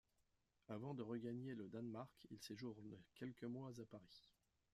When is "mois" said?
3.43-3.69